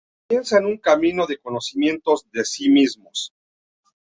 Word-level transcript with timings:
Comienzan 0.29 0.65
un 0.65 0.79
camino 0.79 1.27
de 1.27 1.37
conocimientos 1.37 2.25
de 2.31 2.43
sí 2.43 2.71
mismos. 2.71 3.35